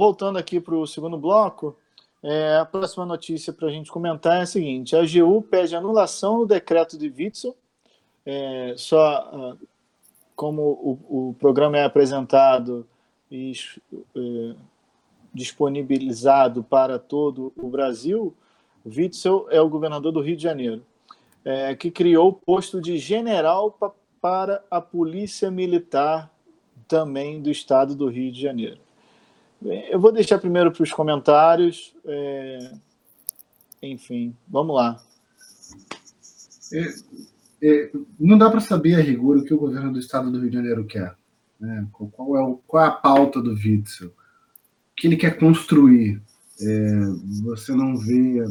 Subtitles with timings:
[0.00, 1.76] voltando aqui para o segundo bloco,
[2.22, 6.38] é, a próxima notícia para a gente comentar é a seguinte: a AGU pede anulação
[6.38, 7.54] do decreto de Witzel,
[8.24, 9.68] é, só uh,
[10.34, 12.86] como o, o, programa é apresentado
[13.30, 13.52] e
[13.92, 14.54] é,
[15.34, 18.34] disponibilizado para todo o Brasil,
[18.86, 20.82] Witzel é o governador do Rio de Janeiro,
[21.44, 26.30] é, que criou o posto de general pa, para a Polícia Militar
[26.88, 28.80] também do estado do Rio de Janeiro.
[29.62, 31.94] Eu vou deixar primeiro para os comentários.
[32.04, 32.72] É...
[33.82, 35.02] Enfim, vamos lá.
[36.72, 36.94] É,
[37.62, 40.50] é, não dá para saber a rigor o que o governo do estado do Rio
[40.50, 41.14] de Janeiro quer.
[41.58, 41.86] Né?
[41.92, 44.08] Qual, é o, qual é a pauta do Witzel?
[44.08, 44.12] O
[44.96, 46.22] que ele quer construir?
[46.60, 47.00] É,
[47.42, 48.42] você não vê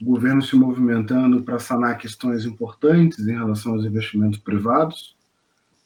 [0.00, 5.16] o governo se movimentando para sanar questões importantes em relação aos investimentos privados.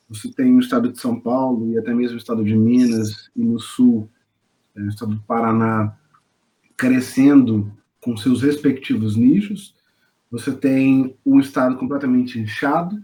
[0.09, 3.43] Você tem o estado de São Paulo e até mesmo o estado de Minas e
[3.43, 4.09] no sul
[4.77, 5.97] é, o estado do Paraná
[6.77, 9.75] crescendo com seus respectivos nichos.
[10.31, 12.97] Você tem um estado completamente inchado,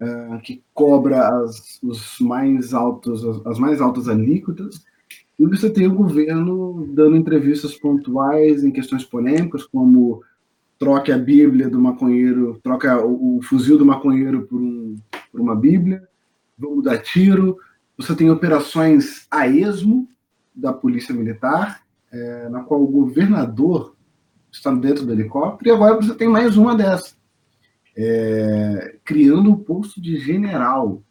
[0.00, 4.84] uh, que cobra as, os mais altos, as, as, mais altas alíquotas,
[5.38, 10.22] e você tem o governo dando entrevistas pontuais em questões polêmicas, como
[10.78, 14.96] troque a Bíblia do maconheiro, troca o, o fuzil do maconheiro por, um,
[15.30, 16.06] por uma Bíblia,
[16.58, 17.58] vamos dar tiro.
[17.96, 20.08] Você tem operações a esmo,
[20.56, 23.94] da Polícia Militar, é, na qual o governador
[24.50, 27.14] está dentro do helicóptero, e agora você tem mais uma dessa,
[27.94, 31.02] é, criando um posto de general.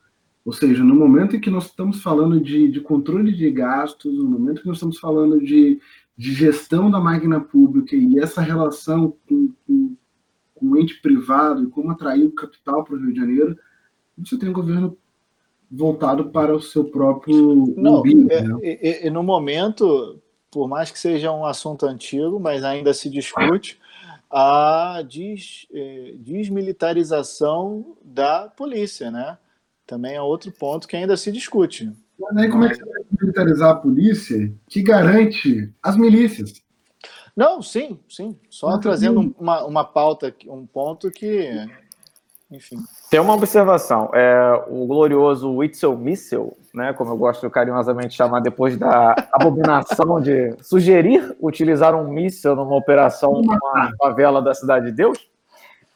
[0.44, 4.26] Ou seja, no momento em que nós estamos falando de, de controle de gastos, no
[4.26, 5.80] momento que nós estamos falando de,
[6.18, 9.96] de gestão da máquina pública e essa relação com, com,
[10.54, 13.58] com o ente privado e como atrair o capital para o Rio de Janeiro,
[14.18, 14.98] você tem um governo
[15.72, 18.60] voltado para o seu próprio Não, umbigo, é, né?
[18.62, 20.22] e, e, no momento,
[20.52, 23.80] por mais que seja um assunto antigo, mas ainda se discute
[24.30, 29.38] a des, é, desmilitarização da polícia, né?
[29.86, 31.92] Também é outro ponto que ainda se discute.
[32.20, 36.54] Mas aí como é que você vai militarizar a polícia que garante as milícias?
[37.36, 38.40] Não, sim, sim.
[38.50, 41.50] Só Não, trazendo uma, uma pauta, um ponto que
[42.56, 42.78] enfim.
[43.10, 44.10] Tem uma observação.
[44.14, 50.20] É, o glorioso Witzel Missel, né, como eu gosto carinhosamente de chamar depois da abominação
[50.22, 55.18] de sugerir utilizar um míssil numa operação numa favela da Cidade de Deus,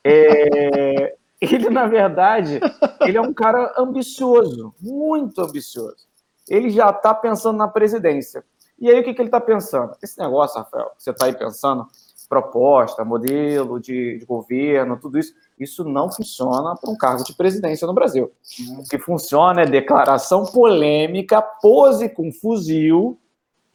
[0.03, 2.59] é, ele, na verdade,
[3.01, 6.07] ele é um cara ambicioso, muito ambicioso.
[6.47, 8.43] Ele já está pensando na presidência.
[8.79, 9.95] E aí, o que, que ele está pensando?
[10.01, 11.85] Esse negócio, Rafael, que você está aí pensando,
[12.29, 17.87] proposta, modelo de, de, governo, tudo isso, isso não funciona para um cargo de presidência
[17.87, 18.31] no Brasil.
[18.77, 23.19] O que funciona é declaração polêmica, pose com fuzil,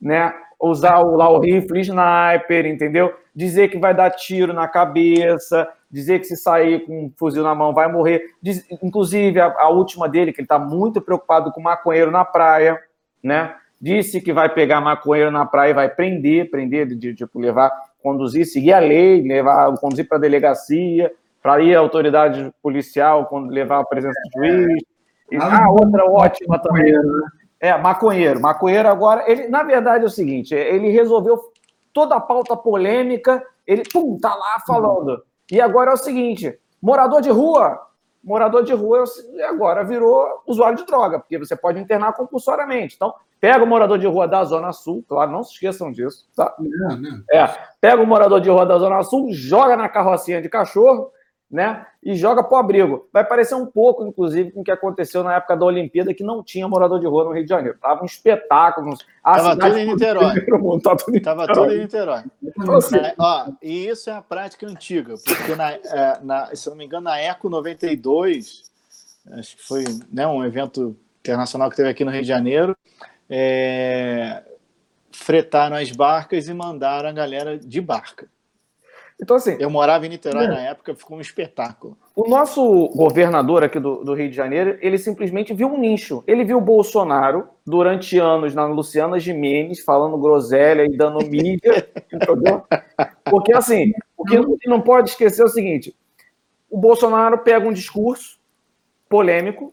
[0.01, 0.33] né?
[0.61, 3.13] usar o, lá o rifle sniper, entendeu?
[3.35, 7.55] Dizer que vai dar tiro na cabeça, dizer que se sair com um fuzil na
[7.55, 8.23] mão vai morrer.
[8.41, 12.81] Diz, inclusive, a, a, última dele, que ele está muito preocupado com maconheiro na praia,
[13.23, 13.55] né?
[13.81, 17.71] Disse que vai pegar maconheiro na praia e vai prender, prender, de, tipo, levar
[18.05, 21.11] conduzir, seguir a lei, levar, conduzir para a delegacia,
[21.43, 24.83] para ir à autoridade policial, quando levar a presença do juiz.
[25.33, 26.93] E, ah, outra ótima também.
[26.93, 27.23] Né?
[27.59, 28.39] É, maconheiro.
[28.41, 31.41] Maconheiro agora, ele, na verdade, é o seguinte: ele resolveu
[31.95, 35.23] toda a pauta polêmica, ele, pum, tá lá falando.
[35.51, 37.81] E agora é o seguinte: morador de rua,
[38.23, 39.05] morador de rua
[39.49, 42.97] agora virou usuário de droga, porque você pode internar compulsoriamente.
[42.97, 46.55] Então, pega o morador de rua da Zona Sul, claro, não se esqueçam disso, tá?
[46.59, 47.23] Não, não.
[47.31, 47.47] É,
[47.79, 51.11] pega o morador de rua da Zona Sul, joga na carrocinha de cachorro,
[51.51, 51.85] né?
[52.03, 53.07] E joga pro abrigo.
[53.13, 56.43] Vai parecer um pouco, inclusive, com o que aconteceu na época da Olimpíada, que não
[56.43, 57.77] tinha morador de rua no Rio de Janeiro.
[57.79, 58.97] Tava um espetáculo.
[59.23, 60.81] Tava tudo em Niterói.
[60.83, 62.23] Tava tudo em Tava tudo em Niterói.
[62.43, 66.67] Então, assim, é, ó, e isso é a prática antiga, porque, na, é, na, se
[66.71, 68.63] não me engano, na Eco 92,
[69.33, 72.75] acho que foi né, um evento internacional que teve aqui no Rio de Janeiro,
[73.29, 74.43] é,
[75.13, 78.29] fretaram as barcas e mandaram a galera de barca.
[79.21, 79.57] Então, assim.
[79.61, 80.49] Eu morava em Niterói é.
[80.49, 81.97] na época, ficou um espetáculo.
[82.15, 86.25] O nosso governador aqui do, do, Rio de Janeiro, ele simplesmente viu um nicho.
[86.27, 92.65] Ele viu o Bolsonaro durante anos na Luciana Gimenez, falando groselha e dando mídia, entendeu?
[93.25, 95.95] Porque, assim, o que não pode esquecer é o seguinte:
[96.69, 98.39] o Bolsonaro pega um discurso
[99.09, 99.73] polêmico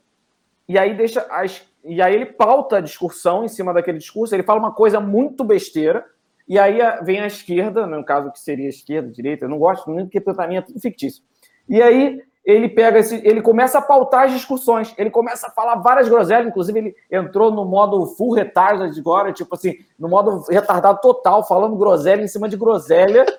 [0.68, 4.44] e aí deixa as, e aí ele pauta a discussão em cima daquele discurso, ele
[4.44, 6.06] fala uma coisa muito besteira
[6.48, 10.08] e aí vem a esquerda, no caso que seria esquerda, direita, eu não gosto muito,
[10.08, 11.24] porque para mim é tudo fictício.
[11.68, 15.76] E aí ele pega esse, ele começa a pautar as discussões, ele começa a falar
[15.76, 21.00] várias groselhas, inclusive ele entrou no modo full retarded agora, tipo assim, no modo retardado
[21.00, 23.26] total, falando groselha em cima de groselha.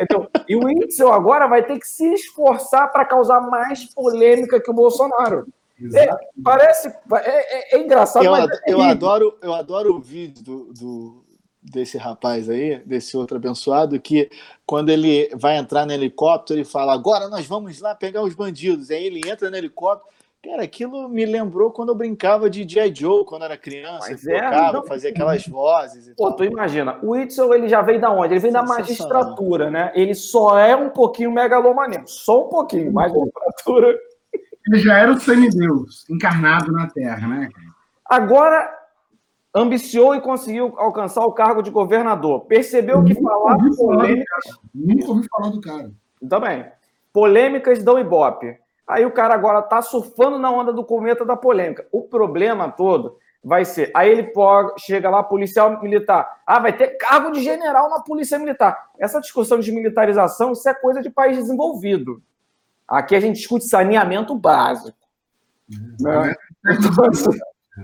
[0.00, 4.68] Então, e o Witzel agora vai ter que se esforçar para causar mais polêmica que
[4.68, 5.46] o Bolsonaro.
[5.94, 6.08] É,
[6.42, 6.88] parece.
[6.88, 8.24] É, é, é engraçado.
[8.24, 11.24] Eu, é eu, adoro, eu adoro o vídeo do, do,
[11.62, 14.30] desse rapaz aí, desse outro abençoado, que
[14.66, 18.90] quando ele vai entrar no helicóptero, ele fala: agora nós vamos lá pegar os bandidos.
[18.90, 20.12] Aí ele entra no helicóptero.
[20.44, 22.92] Cara, aquilo me lembrou quando eu brincava de G.I.
[22.92, 24.84] Joe, quando era criança, Mas é, tocava, não...
[24.84, 26.36] fazia aquelas vozes e Pô, tal.
[26.36, 28.34] tu imagina, o Whitson, ele já veio da onde?
[28.34, 29.92] Ele vem da magistratura, né?
[29.94, 33.96] Ele só é um pouquinho megalomaníaco, só um pouquinho, magistratura.
[34.66, 37.48] Ele já era o semideus, encarnado na Terra, né?
[38.04, 38.72] Agora,
[39.54, 42.42] ambiciou e conseguiu alcançar o cargo de governador.
[42.42, 44.44] Percebeu que falar polêmicas...
[44.74, 45.90] Nunca ouvi falar do cara.
[46.28, 46.66] Também.
[47.12, 48.58] Polêmicas dão ibope.
[48.86, 51.86] Aí o cara agora está surfando na onda do cometa da polêmica.
[51.90, 53.90] O problema todo vai ser.
[53.94, 56.40] Aí ele pode, chega lá, policial militar.
[56.46, 58.90] Ah, vai ter cargo de general na polícia militar.
[58.98, 62.22] Essa discussão de militarização, isso é coisa de país desenvolvido.
[62.92, 64.98] Aqui a gente discute saneamento básico.
[65.98, 66.34] Né?
[66.66, 67.38] Então, assim,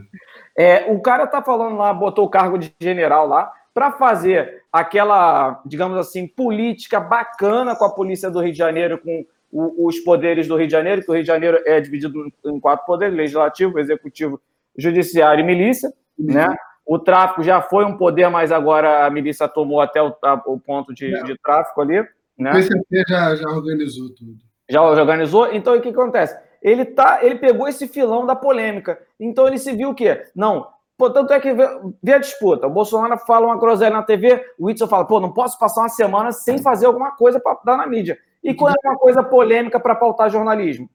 [0.54, 5.62] é, o cara tá falando lá, botou o cargo de general lá, para fazer aquela,
[5.64, 10.46] digamos assim, política bacana com a polícia do Rio de Janeiro, com o, os poderes
[10.46, 13.78] do Rio de Janeiro, que o Rio de Janeiro é dividido em quatro poderes: legislativo,
[13.78, 14.38] executivo,
[14.76, 16.34] judiciário e milícia, uhum.
[16.34, 16.54] né?
[16.84, 20.58] O tráfico já foi um poder, mas agora a milícia tomou até o, a, o
[20.58, 22.02] ponto de, de, tráfico ali.
[22.38, 22.50] Né?
[22.50, 24.47] O PCP já, já organizou tudo.
[24.68, 25.52] Já, organizou?
[25.52, 26.38] Então, o que acontece?
[26.62, 28.98] Ele, tá, ele pegou esse filão da polêmica.
[29.18, 30.24] Então, ele se viu o quê?
[30.34, 30.66] Não,
[30.98, 31.64] Portanto, é que vê,
[32.02, 32.66] vê, a disputa.
[32.66, 35.88] O Bolsonaro fala uma groselha na TV, o Whitson fala, pô, não posso passar uma
[35.88, 38.18] semana sem fazer alguma coisa para dar na mídia.
[38.42, 40.90] E qual é uma coisa polêmica para pautar jornalismo?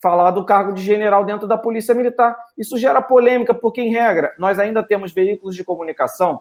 [0.00, 2.34] Falar do cargo de general dentro da Polícia Militar.
[2.56, 6.40] Isso gera polêmica, porque, em regra, nós ainda temos veículos de comunicação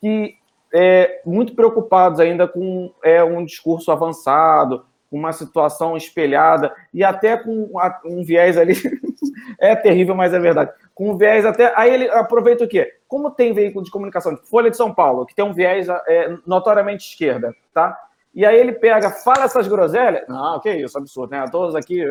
[0.00, 0.34] que
[0.72, 7.70] é, muito preocupados ainda com é, um discurso avançado, uma situação espelhada e até com
[8.04, 8.74] um viés ali.
[9.58, 10.72] é terrível, mas é verdade.
[10.94, 11.72] Com um viés até.
[11.76, 12.94] Aí ele aproveita o quê?
[13.08, 16.36] Como tem veículo de comunicação, tipo Folha de São Paulo, que tem um viés é,
[16.46, 17.98] notoriamente esquerda, tá?
[18.32, 20.22] E aí ele pega, fala essas groselhas.
[20.28, 21.44] Não, que isso, absurdo, né?
[21.50, 22.04] Todos aqui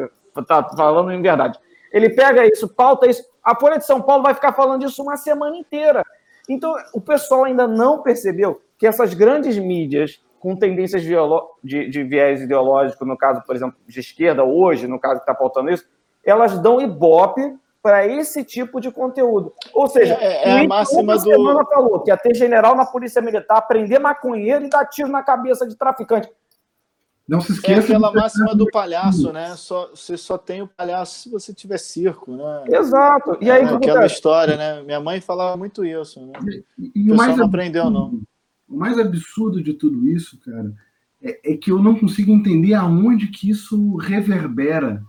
[0.45, 1.57] tá falando em verdade.
[1.91, 3.23] Ele pega isso, pauta isso.
[3.43, 6.03] A Folha de São Paulo vai ficar falando disso uma semana inteira.
[6.47, 12.41] Então, o pessoal ainda não percebeu que essas grandes mídias com tendências de, de viés
[12.41, 15.85] ideológico, no caso, por exemplo, de esquerda, hoje, no caso que está pautando isso,
[16.23, 19.53] elas dão ibope para esse tipo de conteúdo.
[19.73, 21.21] Ou seja, é, é a máxima do.
[21.21, 25.23] semana falou que ia ter general na Polícia Militar, prender maconheiro e dar tiro na
[25.23, 26.29] cabeça de traficante.
[27.27, 27.81] Não se esqueça.
[27.81, 29.55] É aquela máxima do palhaço, né?
[29.55, 32.63] Só, você só tem o palhaço se você tiver circo, né?
[32.69, 33.37] Exato.
[33.39, 34.81] E aí, é, aquela história, né?
[34.81, 36.33] Minha mãe falava muito isso, né?
[36.75, 38.19] E, e o, o mais não aprendeu, não.
[38.69, 40.73] O mais absurdo de tudo isso, cara,
[41.21, 45.03] é, é que eu não consigo entender aonde que isso reverbera.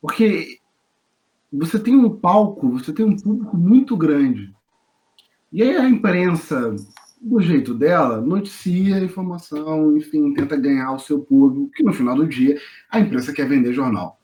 [0.00, 0.58] Porque
[1.52, 4.54] você tem um palco, você tem um público muito grande.
[5.52, 6.74] E aí a imprensa,
[7.20, 12.26] do jeito dela, noticia informação, enfim, tenta ganhar o seu público, que no final do
[12.26, 12.58] dia
[12.90, 14.18] a imprensa quer vender jornal.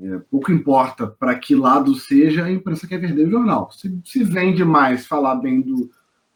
[0.00, 3.70] É, pouco importa para que lado seja, a imprensa quer vender jornal.
[3.70, 5.90] Se, se vende mais falar bem do,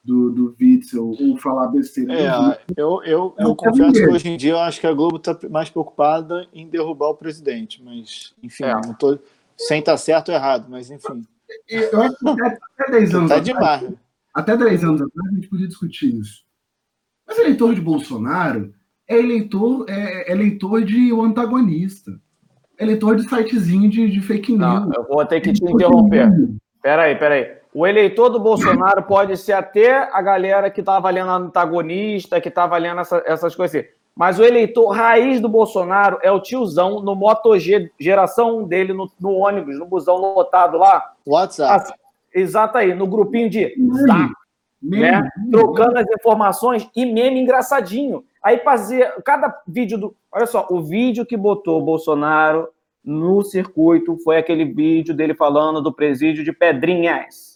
[0.05, 2.15] do, do Witzel ou falar besteira.
[2.15, 5.37] É, eu, eu, eu confesso que hoje em dia eu acho que a Globo está
[5.51, 8.75] mais preocupada em derrubar o presidente, mas, enfim, é.
[8.75, 9.19] não tô
[9.57, 11.27] sem estar tá certo ou errado, mas enfim.
[11.69, 13.95] Eu acho que até, até 10 anos tá atrás, demais.
[14.35, 16.45] Até 10 anos atrás a gente podia discutir isso.
[17.27, 18.73] Mas eleitor de Bolsonaro
[19.07, 22.19] é eleitor, é, é eleitor de o antagonista.
[22.79, 24.61] É eleitor de sitezinho de, de fake news.
[24.61, 26.31] Não, eu vou ter que te interromper.
[26.81, 27.58] Peraí, peraí.
[27.79, 32.77] O eleitor do Bolsonaro pode ser até a galera que estava lendo antagonista, que estava
[32.77, 33.89] lendo essa, essas coisas assim.
[34.17, 38.93] Mas o eleitor raiz do Bolsonaro é o tiozão no Moto G, geração 1 dele,
[38.93, 41.13] no, no, ônibus, no busão lotado lá.
[41.25, 41.95] WhatsApp.
[42.35, 43.73] exato aí, no grupinho de
[44.05, 44.33] zap,
[44.83, 45.31] né?
[45.49, 48.25] Trocando as informações e meme engraçadinho.
[48.43, 50.17] Aí fazia cada vídeo do.
[50.33, 52.71] Olha só, o vídeo que botou o Bolsonaro
[53.05, 57.48] no circuito foi aquele vídeo dele falando do presídio de Pedrinhas.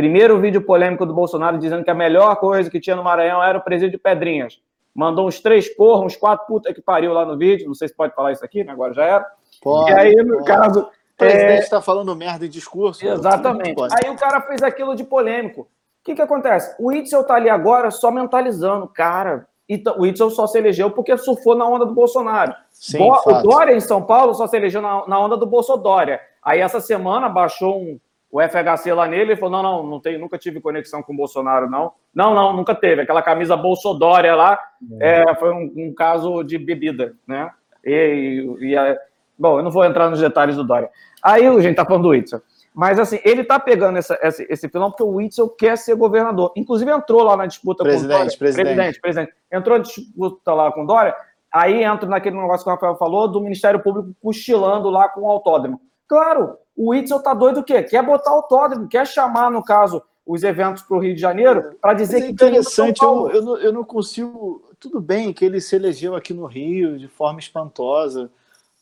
[0.00, 3.58] Primeiro vídeo polêmico do Bolsonaro dizendo que a melhor coisa que tinha no Maranhão era
[3.58, 4.58] o presídio de Pedrinhas
[4.94, 7.66] mandou uns três porra, uns quatro puta que pariu lá no vídeo.
[7.66, 8.72] Não sei se pode falar isso aqui, né?
[8.72, 9.26] Agora já era.
[9.62, 10.44] Pode, e aí, no pode.
[10.46, 10.80] caso.
[10.80, 11.82] O presidente está é...
[11.82, 13.06] falando merda em discurso.
[13.06, 13.78] Exatamente.
[14.02, 15.62] Aí o cara fez aquilo de polêmico.
[15.62, 15.66] O
[16.02, 16.74] que, que acontece?
[16.78, 18.88] O Itzel tá ali agora só mentalizando.
[18.88, 22.54] Cara, e o Witzel só se elegeu porque surfou na onda do Bolsonaro.
[22.72, 23.42] Sim, Bo o.
[23.42, 26.20] Dória em São Paulo só se elegeu na, na onda do Bolsodória.
[26.42, 30.38] Aí essa semana baixou um, o FHC lá nele falou: não, não, não tem, nunca
[30.38, 31.92] tive conexão com o Bolsonaro, não.
[32.14, 33.02] Não, não, nunca teve.
[33.02, 34.58] Aquela camisa Bolsodória lá
[35.00, 37.50] é, foi um, um caso de bebida, né?
[37.84, 38.98] E, e, e,
[39.38, 40.90] bom, eu não vou entrar nos detalhes do Dória.
[41.22, 42.40] Aí a gente tá falando do Witzel.
[42.72, 46.52] Mas assim, ele tá pegando essa, esse, esse pilão porque o Witzel quer ser governador.
[46.56, 48.38] Inclusive entrou lá na disputa presidente, com o Dória.
[48.38, 49.00] Presidente, presidente.
[49.00, 49.32] Presidente.
[49.52, 51.14] Entrou na disputa lá com o Dória.
[51.52, 55.30] Aí entra naquele negócio que o Rafael falou do Ministério Público cochilando lá com o
[55.30, 55.80] autódromo.
[56.08, 57.82] Claro, o Witzel tá doido o quê?
[57.82, 61.92] Quer botar autódromo, quer chamar, no caso, os eventos para o Rio de Janeiro para
[61.92, 64.64] dizer é que interessante, eu, eu, não, eu não consigo.
[64.78, 68.30] Tudo bem que ele se elegeu aqui no Rio de forma espantosa.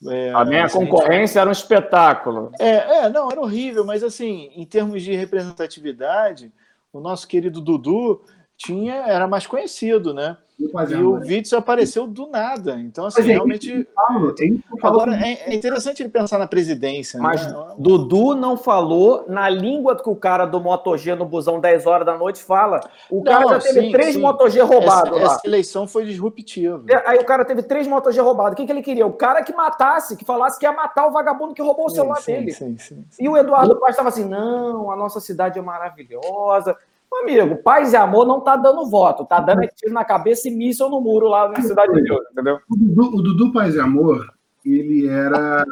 [0.06, 2.52] É, a minha assim, concorrência era um espetáculo.
[2.60, 6.52] É, é, não, era horrível, mas assim, em termos de representatividade,
[6.92, 8.22] o nosso querido Dudu
[8.56, 10.36] tinha, era mais conhecido, né?
[10.58, 12.74] E o Witzel apareceu do nada.
[12.80, 13.72] Então, assim, mas realmente.
[13.72, 17.20] É falo, agora, é, é, interessante ele pensar na presidência.
[17.20, 17.74] Mas né?
[17.78, 22.04] Dudu não falou na língua que o cara do Moto G no busão 10 horas
[22.04, 22.80] da noite fala.
[23.08, 24.20] O cara não, já teve sim, três sim.
[24.20, 25.34] Moto G roubados essa, lá.
[25.36, 26.82] Essa eleição foi disruptiva.
[26.88, 28.54] É, aí o cara teve três Moto G roubados.
[28.54, 29.06] O que, que ele queria?
[29.06, 32.20] O cara que matasse, que falasse que ia matar o vagabundo que roubou o celular
[32.20, 32.50] sim, dele.
[32.50, 36.76] Sim, sim, E o Eduardo Paz estava assim: não, a nossa cidade é maravilhosa.
[37.12, 40.88] Amigo, paz e amor não tá dando voto, tá dando tiro na cabeça e míssil
[40.88, 42.58] no muro lá na cidade de Deus, entendeu?
[42.68, 44.32] O Dudu, o Dudu Paz e Amor,
[44.64, 45.64] ele era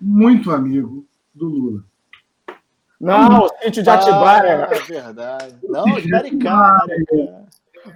[0.00, 1.84] muito amigo do Lula.
[3.00, 4.68] Não, o sítio de Atibaia.
[4.70, 5.56] Ah, é verdade.
[5.62, 6.78] Não, de Maricá.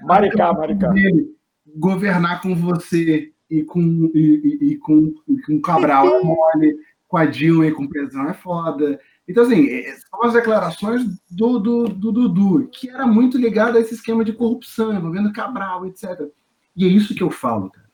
[0.02, 0.92] Maricá, Maricá.
[0.94, 1.35] Ele
[1.76, 3.80] governar com você e com,
[4.14, 7.88] e, e, e com, e com Cabral é mole, com a Dilma e com o
[7.88, 9.00] Pedrão é foda.
[9.28, 9.66] Então, assim,
[10.11, 14.25] são as declarações do Dudu, do, do, do, que era muito ligado a esse esquema
[14.25, 16.28] de corrupção, envolvendo Cabral, etc.
[16.75, 17.87] E é isso que eu falo, cara.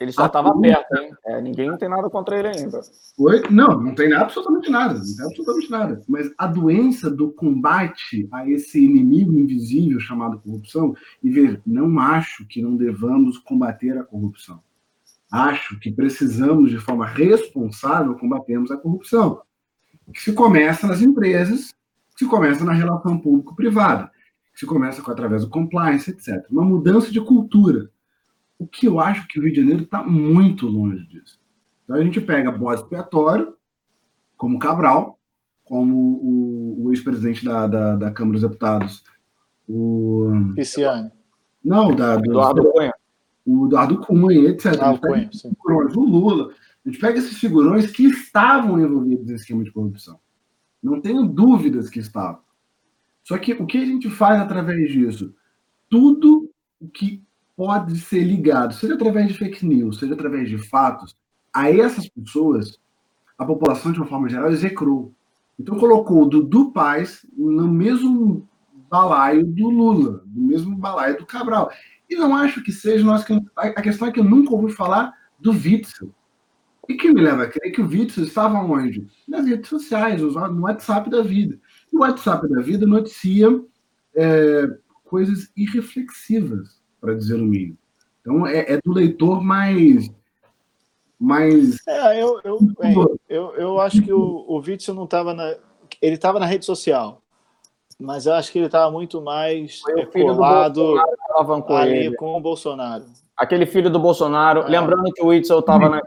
[0.00, 1.12] Ele só estava perto, hein?
[1.26, 2.80] É, ninguém não tem nada contra ele ainda.
[3.18, 3.42] Oi?
[3.50, 4.94] Não, não tem absolutamente nada.
[4.94, 6.02] Não tem absolutamente nada.
[6.08, 12.44] Mas a doença do combate a esse inimigo invisível chamado corrupção, e veja, não acho
[12.48, 14.60] que não devamos combater a corrupção.
[15.30, 19.40] Acho que precisamos, de forma responsável, combatermos a corrupção
[20.12, 21.74] que se começa nas empresas,
[22.14, 24.10] que se começa na relação público-privada,
[24.52, 26.44] que se começa com, através do compliance, etc.
[26.50, 27.90] Uma mudança de cultura.
[28.58, 31.40] O que eu acho que o Rio de Janeiro está muito longe disso.
[31.84, 33.54] Então a gente pega bode expiatório,
[34.36, 35.18] como Cabral,
[35.64, 39.04] como o, o ex-presidente da, da, da, Câmara dos Deputados,
[39.68, 40.30] o.
[40.54, 41.10] Pisciani.
[41.64, 42.92] Não, da, do, Eduardo Cunha.
[43.44, 44.76] O Eduardo Cunha, etc.
[44.80, 45.52] Ah, o Cunha, sim.
[45.64, 46.52] O Lula.
[46.84, 50.18] A gente pega esses figurões que estavam envolvidos em esquema de corrupção.
[50.82, 52.40] Não tenho dúvidas que estavam.
[53.22, 55.32] Só que o que a gente faz através disso?
[55.88, 57.22] Tudo o que
[57.56, 61.16] pode ser ligado, seja através de fake news, seja através de fatos,
[61.52, 62.80] a essas pessoas,
[63.38, 65.14] a população, de uma forma geral, execrou.
[65.58, 68.48] Então colocou o Dudu Paz no mesmo
[68.90, 71.70] balaio do Lula, no mesmo balaio do Cabral.
[72.10, 73.04] E não acho que seja.
[73.04, 73.24] Nós,
[73.56, 76.12] a questão é que eu nunca ouvi falar do Witzel.
[76.88, 79.06] E que me leva a crer que o Witzel estava onde?
[79.28, 81.58] Nas redes sociais, no WhatsApp da vida.
[81.92, 83.48] E o WhatsApp da vida noticia
[84.14, 84.66] é,
[85.04, 87.78] coisas irreflexivas, para dizer o mínimo.
[88.20, 90.10] Então, é, é, do leitor mais.
[91.18, 91.76] mais...
[91.86, 92.58] É, eu, eu,
[93.28, 95.56] eu, eu, acho que o, o Witzel não estava na.
[96.00, 97.22] Ele estava na rede social,
[97.98, 100.96] mas eu acho que ele estava muito mais é, colado
[101.76, 103.04] ali com o Bolsonaro.
[103.36, 104.62] Aquele filho do Bolsonaro.
[104.62, 104.68] É.
[104.68, 106.00] Lembrando que o Witzel estava na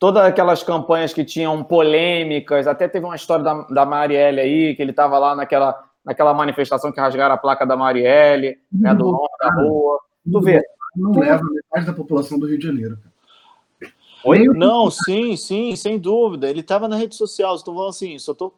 [0.00, 4.82] todas aquelas campanhas que tinham polêmicas, até teve uma história da, da Marielle aí, que
[4.82, 9.28] ele estava lá naquela, naquela manifestação que rasgaram a placa da Marielle, né, do nome
[9.38, 10.00] da rua.
[10.32, 10.62] Tu vê.
[10.96, 12.98] Não leva metade da população do Rio de Janeiro.
[14.24, 14.46] Oi?
[14.48, 16.48] Não, sim, sim, sem dúvida.
[16.48, 17.54] Ele estava na rede social.
[17.54, 18.54] Estou falando assim, só estou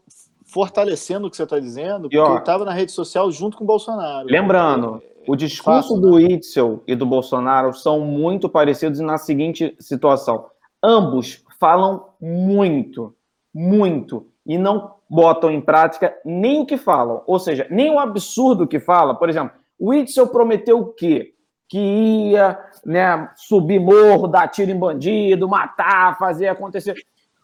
[0.46, 3.64] fortalecendo o que você está dizendo, porque ó, ele estava na rede social junto com
[3.64, 4.26] o Bolsonaro.
[4.28, 6.24] Lembrando, o discurso Fácil, do né?
[6.24, 10.51] Itzel e do Bolsonaro são muito parecidos na seguinte situação
[10.82, 13.14] ambos falam muito,
[13.54, 18.66] muito, e não botam em prática nem o que falam, ou seja, nem o absurdo
[18.66, 19.14] que fala.
[19.14, 21.34] Por exemplo, o Witzel prometeu o quê?
[21.68, 26.94] Que ia né, subir morro, dar tiro em bandido, matar, fazer acontecer.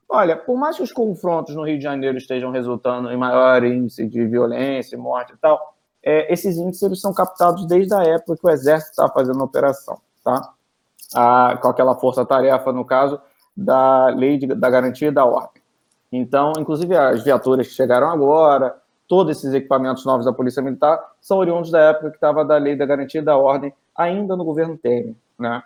[0.09, 4.07] Olha, por mais que os confrontos no Rio de Janeiro estejam resultando em maior índice
[4.07, 8.51] de violência, morte e tal, é, esses índices são captados desde a época que o
[8.51, 10.55] Exército estava fazendo a operação, tá?
[11.15, 13.21] A, com aquela força-tarefa, no caso,
[13.57, 15.63] da lei de, da garantia da ordem.
[16.11, 21.39] Então, inclusive, as viaturas que chegaram agora, todos esses equipamentos novos da Polícia Militar, são
[21.39, 25.15] oriundos da época que estava da lei da garantia da ordem ainda no governo Temer,
[25.39, 25.63] né?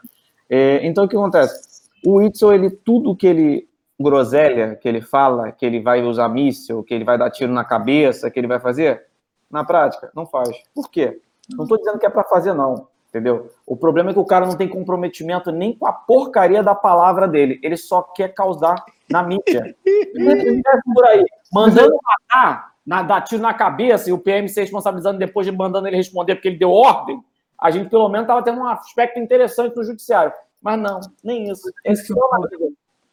[0.48, 1.82] É, então, o que acontece?
[2.04, 3.68] O Itzel, ele, tudo que ele,
[4.02, 7.64] groselha, que ele fala, que ele vai usar míssil, que ele vai dar tiro na
[7.64, 9.06] cabeça, que ele vai fazer,
[9.50, 10.50] na prática, não faz.
[10.74, 11.20] Por quê?
[11.50, 13.50] Não estou dizendo que é para fazer, não, entendeu?
[13.66, 17.28] O problema é que o cara não tem comprometimento nem com a porcaria da palavra
[17.28, 19.76] dele, ele só quer causar na mídia.
[19.84, 20.62] Ele
[20.94, 25.46] por aí, mandando matar, na, dar tiro na cabeça e o PM se responsabilizando depois
[25.46, 27.22] de mandando ele responder porque ele deu ordem,
[27.60, 30.32] a gente pelo menos estava tendo um aspecto interessante no judiciário.
[30.62, 31.70] Mas não, nem isso.
[31.84, 32.14] Esse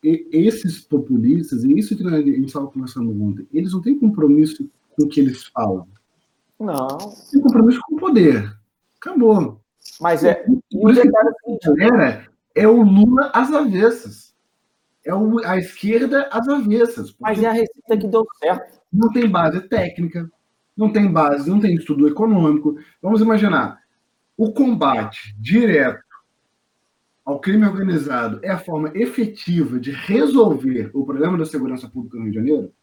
[0.02, 5.04] esses populistas, e isso que a gente estava conversando ontem, eles não têm compromisso com
[5.04, 5.86] o que eles falam.
[6.58, 6.88] Não.
[7.32, 8.50] Tem compromisso com o poder.
[8.98, 9.59] Acabou.
[10.00, 10.44] Mas é.
[11.64, 14.34] Galera é o Lula às avessas.
[15.06, 17.16] É o, a esquerda às avessas.
[17.20, 18.80] Mas é a receita que deu certo.
[18.92, 20.30] Não tem base técnica,
[20.76, 22.78] não tem base, não tem estudo econômico.
[23.02, 23.80] Vamos imaginar,
[24.38, 26.04] o combate direto
[27.26, 32.24] ao crime organizado é a forma efetiva de resolver o problema da segurança pública no
[32.24, 32.74] Rio de Janeiro?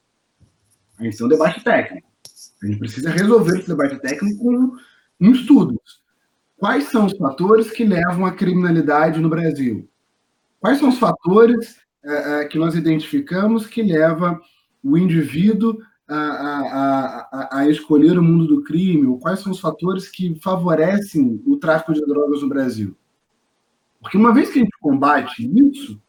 [0.98, 2.08] A gente tem um debate técnico.
[2.62, 4.76] A gente precisa resolver esse debate técnico com
[5.20, 6.05] estudos.
[6.58, 9.88] Quais são os fatores que levam à criminalidade no Brasil?
[10.58, 14.40] Quais são os fatores é, é, que nós identificamos que leva
[14.82, 19.06] o indivíduo a, a, a, a, escolher o mundo do crime?
[19.06, 22.96] Ou quais são os fatores que favorecem o tráfico de drogas no Brasil?
[24.00, 26.00] Porque uma vez que a gente combate isso,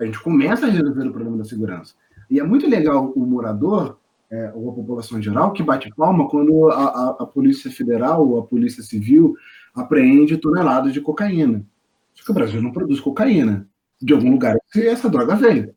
[0.00, 1.94] a gente começa a resolver o problema da segurança.
[2.30, 3.98] E é muito legal o morador,
[4.30, 8.46] é, ou a população em geral, que bate palma quando a, Polícia Federal ou a
[8.46, 9.34] Polícia Civil
[9.78, 11.64] apreende toneladas de cocaína.
[12.14, 13.68] Só que o Brasil não produz cocaína.
[14.00, 15.74] De algum lugar essa droga veio.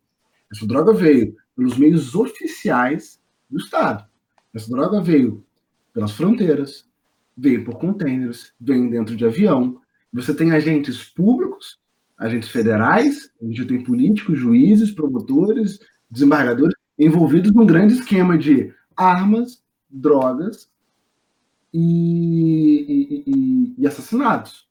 [0.52, 4.06] Essa droga veio pelos meios oficiais do Estado.
[4.54, 5.44] Essa droga veio
[5.94, 6.86] pelas fronteiras,
[7.36, 9.82] veio por contêineres, veio dentro de avião,
[10.14, 11.80] você tem agentes públicos,
[12.18, 15.80] agentes federais, gente tem políticos, juízes, promotores,
[16.10, 20.71] desembargadores, envolvidos num grande esquema de armas, drogas
[21.74, 24.68] e, e, e, assassinatos.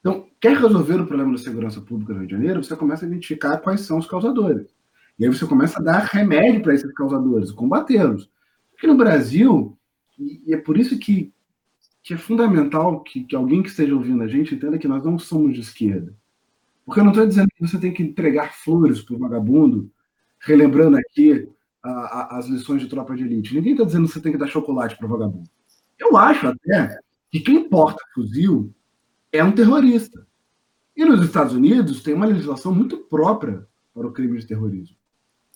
[0.00, 3.08] Então, quer resolver o problema da segurança pública no Rio de Janeiro, você começa a
[3.08, 4.66] identificar quais são os causadores.
[5.18, 8.30] E aí você começa a dar remédio para esses causadores, combatê-los.
[8.76, 9.78] Aqui no Brasil,
[10.18, 11.32] e é por isso que
[12.02, 15.18] que é fundamental que, que alguém que esteja ouvindo a gente entenda que nós não
[15.18, 16.14] somos de esquerda.
[16.84, 19.90] Porque eu não estou dizendo que você tem que entregar flores para o vagabundo,
[20.40, 21.48] relembrando aqui
[21.80, 23.54] a, a, as lições de tropa de elite.
[23.54, 25.48] Ninguém está dizendo que você tem que dar chocolate para o vagabundo.
[25.98, 26.98] Eu acho até
[27.30, 28.74] que quem porta fuzil
[29.30, 30.26] é um terrorista.
[30.96, 34.96] E nos Estados Unidos tem uma legislação muito própria para o crime de terrorismo.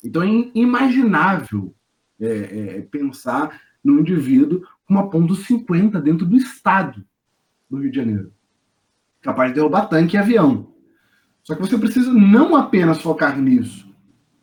[0.03, 1.75] Então é inimaginável
[2.19, 7.05] é, é, pensar num indivíduo uma ponto 50 dentro do estado
[7.69, 8.33] do Rio de Janeiro.
[9.21, 10.73] Capaz de derrubar tanque e avião.
[11.43, 13.89] Só que você precisa não apenas focar nisso,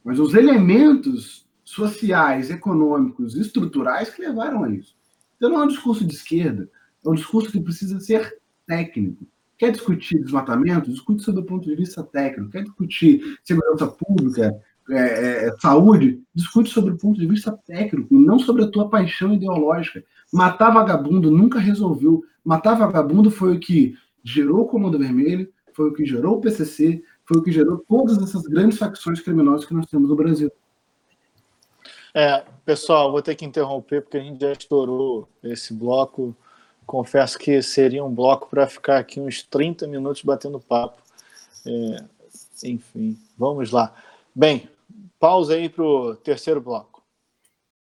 [0.03, 4.95] mas os elementos sociais, econômicos, estruturais que levaram a isso.
[5.43, 6.69] Então não é um discurso de esquerda,
[7.05, 9.27] é um discurso que precisa ser técnico.
[9.57, 10.89] Quer discutir desmatamento?
[10.89, 12.49] Discute sob o ponto de vista técnico.
[12.49, 14.57] Quer discutir segurança pública?
[14.89, 18.71] É, é, é, saúde, discute sobre o ponto de vista técnico e não sobre a
[18.71, 20.01] tua paixão ideológica.
[20.31, 22.23] Matar vagabundo nunca resolveu.
[22.41, 27.03] Matar vagabundo foi o que gerou o Comando Vermelho, foi o que gerou o PCC,
[27.25, 30.49] foi o que gerou todas essas grandes facções criminosas que nós temos no Brasil.
[32.15, 36.35] É, pessoal, vou ter que interromper porque a gente já estourou esse bloco.
[36.85, 41.01] Confesso que seria um bloco para ficar aqui uns 30 minutos batendo papo.
[41.65, 42.03] É,
[42.63, 43.95] enfim, vamos lá.
[44.35, 44.69] Bem,
[45.19, 46.92] pausa aí para o terceiro bloco.